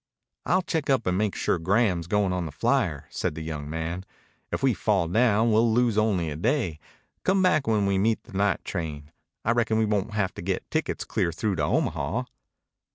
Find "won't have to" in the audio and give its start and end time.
9.85-10.41